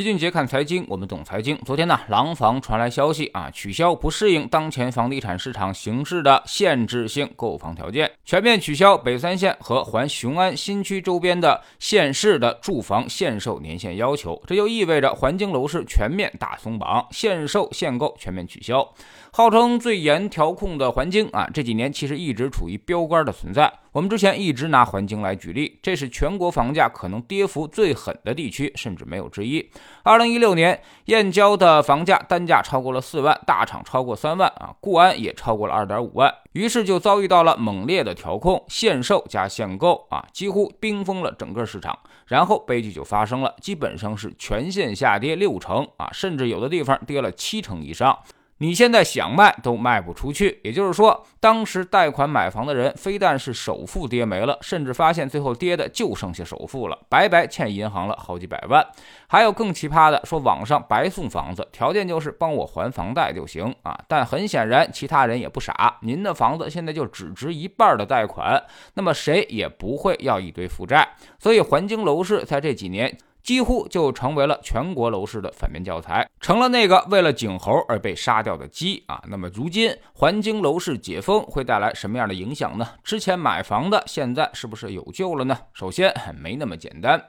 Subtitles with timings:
[0.00, 1.58] 齐俊杰看财经，我们懂财经。
[1.58, 14.42] 昨天呢，廊坊传来消息啊，取消不适应当前房地产市场形势的限制性购房条件，全面取消北三县和环雄安新区周边的县市的住房限售年限要求。
[14.46, 18.94] 这就意味着环京楼市全面大松绑，限售限购全面取消。
[19.32, 23.70] 号称最严调控的环京啊，这几年其实一直处于标杆的存在。
[23.92, 29.68] 我们之前一直拿环京来举例，这是全国房价可能跌幅最狠的地区，甚至没有之一。
[30.04, 41.98] 二零一六年，燕郊的房价单价超过了四万，大厂超过三万啊，固安也超过了二点五万，于是就遭遇到了猛烈的调控，限售加限购啊，几乎冰封了整个市场。
[42.26, 48.16] 然后悲剧就发生了，基本上是全线下跌六成啊，甚至有的地方跌了七成以上。
[48.62, 58.86] 你现在想卖都卖不出去，也就是说，当时贷款买房的人，非但是首付跌没了，甚至发现最后跌的就剩下首付了，白白欠银行了好几百万。
[59.28, 63.98] 还有更奇葩的，说网上白送房子，条件就是帮我还房贷就行啊。
[64.06, 71.08] 但很显然，其他人也不傻，您的房子现在就只值一半的贷款，那么谁也不会要一堆负债。
[71.38, 73.16] 所以，环京楼市在这几年。
[73.42, 79.22] 几乎就成为了全国楼市的反面教材，成了那个为了景猴而被杀掉的鸡啊！
[79.28, 82.86] 那么如今环京楼市解封会带来什么样的影响呢？
[83.02, 85.58] 之前买房的现在是不是有救了呢？
[85.72, 87.22] 首先没那么简单，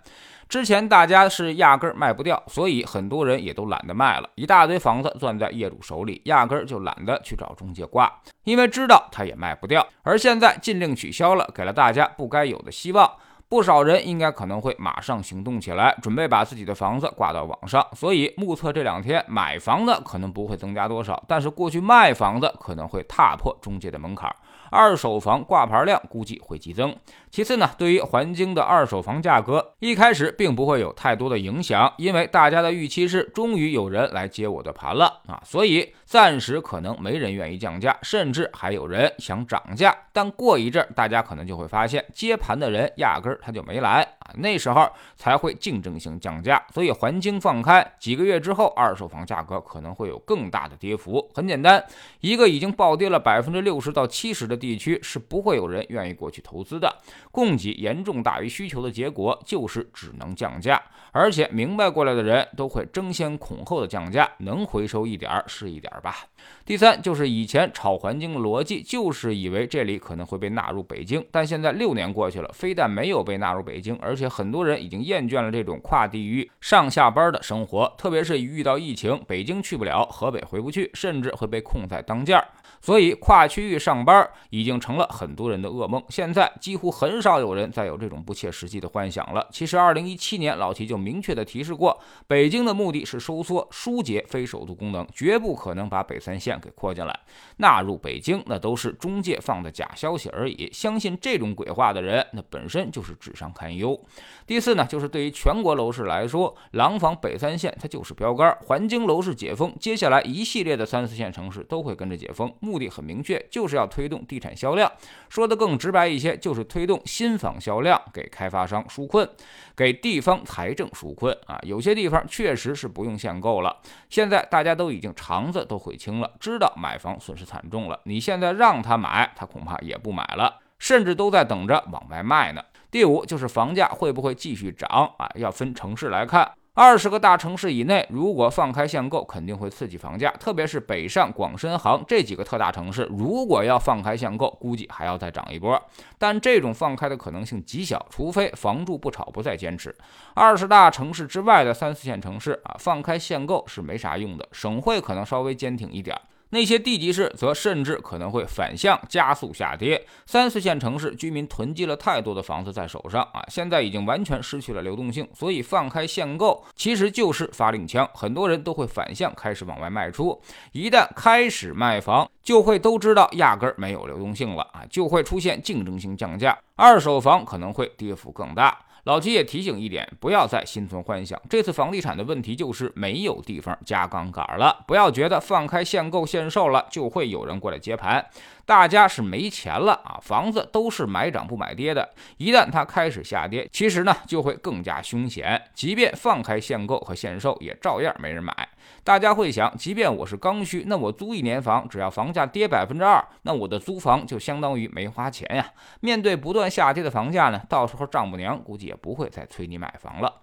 [0.49, 8.11] 之前大家是压根儿卖不掉，所以很多人也都懒得卖了，一大堆房子攥在业主手里，压根儿就懒得去找中介挂，
[8.43, 9.87] 因为知道他也卖不掉。
[10.03, 13.09] 而现在禁令取消了，给了大家不该有的希望。
[13.51, 17.85] 不少人应该可能会马上行动起来，准备把自己的房子挂到网上。
[17.91, 24.33] 所以目测这两天买房子可能不会增加多少，但是过去卖房子可能会踏破中介的门槛。
[24.71, 26.95] 二手房挂牌量估计会激增。
[27.29, 39.95] 其次呢，对于环京的二手房价格，一开始并不会有太多的影响，因为大家的预期是终于有人来接我的盘了啊，所以暂时可能没人愿意降价，甚至还有人想涨价。
[40.13, 46.61] 但过一阵，大家可能就会发现接盘的人压根儿他就没来啊，那时候才会竞争性降价。
[46.73, 51.29] 所以环京放开几个月之后，二手房价格可能会有更大的跌幅。
[51.33, 51.81] 很简单，
[52.19, 54.60] 一个已经暴跌了百分之六十到七十的。
[54.61, 56.95] 地区是不会有人愿意过去投资的，
[57.31, 60.79] 供给严重大于需求的结果就是只能降价，
[61.11, 66.15] 而且明白过来的人都会争先恐后的降价，能回收一点儿是一点儿吧。
[66.63, 82.47] 第三就是以前炒环境逻辑，就是以为这里可能会被纳入北京，但现在六年过去了，非但没有被纳入北京，而且很多人已经厌倦了这种跨地域上下班的生活，特别是遇到疫情，北京去不了，河北回不去，甚至会被控在当间儿。
[82.79, 86.01] 所以跨区域上班已经成了很多人的噩梦。
[86.09, 89.45] 现在几乎很少有人再有这种不切实际的幻想了。
[89.51, 97.19] 其实，二零一七年老齐就明确的提示过，北京的目的是收缩、疏解非首都功能，绝不可能把北三线给扩进来、
[97.57, 98.43] 纳入北京。
[98.45, 100.69] 那都是中介放的假消息而已。
[100.73, 103.97] 相信这种鬼话的人，那本身就是智商堪忧。
[104.45, 108.53] 第四呢，就是对于全国楼市来说，廊坊北三线它就是标杆。
[108.65, 112.53] 环京楼市解封，接下来一系列的三四线城市都会跟着解封。
[112.59, 114.91] 目的很明确，就是要推动地产销量。
[115.29, 119.29] 说的更直白一些，就是推动新房销量，给开发商纾困，
[119.77, 121.59] 给地方财政纾困啊。
[121.61, 123.77] 有些地方确实是不用限购了。
[124.09, 127.99] 现在大家都已经肠子都悔青了，知道买房损失惨重了。
[128.05, 132.61] 你现在让他买，他恐怕也不买了，甚至都在等着往外卖呢。
[132.89, 135.31] 第五就是房价会不会继续涨啊？
[135.35, 136.51] 要分城市来看。
[136.83, 145.79] 二十个大城市以内，如果放开限购，肯定会刺激房价，特别是北上广深杭这几个特大城市，如果要放开限购，估计还要再涨一波。
[146.17, 149.95] 但这种放开的可能性极小，除非房住不炒不再坚持。
[150.33, 156.19] 二十大城市之外的三四线城市啊，放开限购是没啥用的，省会可能稍微坚挺一点。
[156.51, 160.05] 那些地级市则甚至可能会反向加速下跌。
[160.25, 170.39] 三四线城市居民囤积了太多的房子在手上啊，现在已经完全失去了流动性，所以放开限购其实就是发令枪，很多人都会反向开始往外卖出。
[170.71, 178.77] 一旦开始卖房，就会都知道压根儿没有流动性了啊，就会出现竞争性降价，二手房可能会跌幅更大。
[179.03, 181.41] 老齐也提醒一点，不要再心存幻想。
[181.49, 184.83] 这次房地产的问题就是没有地方加杠杆了。
[184.87, 188.23] 不要觉得放开限购限售了，就会有人过来接盘。
[188.71, 192.09] 大家是没钱了啊，房子都是买涨不买跌的。
[192.37, 195.61] 一旦它开始下跌，其实呢就会更加凶险。
[195.73, 198.55] 即便放开限购和限售，也照样没人买。
[199.03, 205.69] 大家会想，即便我是刚需，那我租一年房，只要房价跌百分之二，那我的租房就相当于没花钱呀。
[205.99, 210.33] 面对不断下跌的房价呢，到时候丈母娘估计也不会再催你买房了。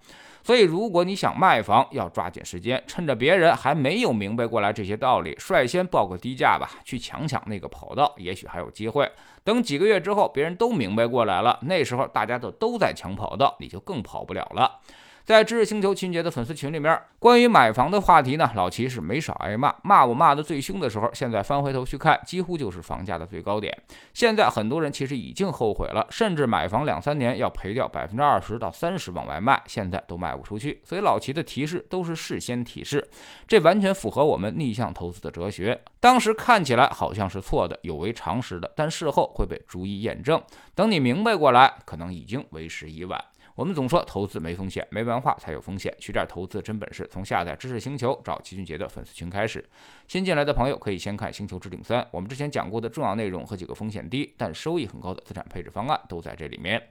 [0.43, 9.09] 所以，如果你想卖房，要抓紧时间，趁着别人还没有明白过来这些道理，率先报个低价吧，去抢抢那个跑道，也许还有机会。
[9.43, 14.79] 等几个月之后，别人都明白过来了，那时候大家都都在抢跑道，你就更跑不了了。
[15.25, 19.75] 在知识星球秦杰的粉丝群里面，关于买房的话题呢，老齐是没少挨骂。
[19.83, 23.75] 骂我骂的最凶的时候，现在翻回头去看，几乎就是房价的最高点。
[24.13, 30.81] 现在很多人其实已经后悔了，甚至买房两三年要赔掉百分之二十到三十往外卖，现在都卖不出去。
[30.83, 33.07] 所以老齐的提示都是事先提示，
[33.47, 35.79] 这完全符合我们逆向投资的哲学。
[35.99, 40.41] 当时看起来好像是错的，有违常识的，但事后会被逐一验证。
[40.73, 43.23] 等你明白过来，可能已经为时已晚。
[43.59, 45.93] 我们总说投资没风险，没文化才有风险。
[45.99, 49.61] 学点投资真本事，从下载知识星球找齐俊杰的粉丝群开始。
[50.07, 56.81] 新进来的朋友可以先看《星球置顶三》，我们之前讲过的重要内容和几个风险低但收益很高的资产配置方案都在这里面。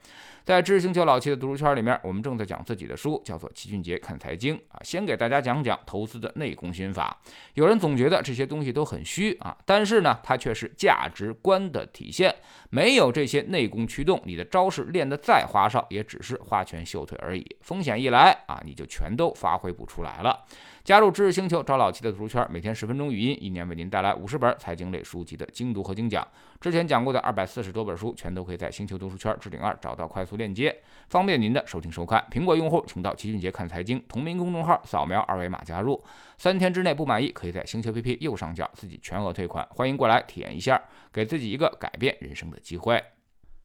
[0.45, 4.79] 在知识星球老七的读书圈里面，我们正在讲自己的书，叫做《齐俊杰看财经》啊。
[4.83, 7.19] 先给大家讲讲投资的内功心法。
[7.55, 12.33] 有人总觉得这些东西都很虚啊，但是呢，它却是价值观的体现。
[12.69, 17.45] 没有这些内功驱动，你的招式练得再花哨，也只是花拳绣腿而已。
[17.61, 20.45] 风险一来啊，你就全都发挥不出来了。
[20.83, 26.27] 加入知识星球，找老七的读书圈，每天十分钟语音，一年为您带来五十本财经类书籍的精读和精讲。
[26.59, 30.75] 之前讲过的二百四十多本书，全都可以在星球读书圈置顶二找到快速链接，
[31.09, 32.25] 方便您的收听收看。
[32.31, 36.01] 苹果用户请到齐俊杰看财经同名公众号，扫描二维码加入。
[36.37, 39.67] 三天之内不满意，可以在星球 APP 右上角自己全额退款。
[39.71, 40.81] 欢迎过来体验一下，
[41.13, 43.03] 给自己一个改变人生的机会。